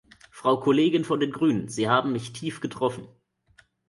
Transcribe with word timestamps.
Frau 0.31 0.59
Kollegin 0.59 1.05
von 1.05 1.19
den 1.19 1.29
Grünen, 1.29 1.67
Sie 1.67 1.87
haben 1.87 2.11
mich 2.13 2.33
tief 2.33 2.59
getroffen. 2.59 3.07